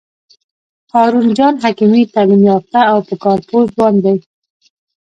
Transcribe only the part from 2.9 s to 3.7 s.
او په کار پوه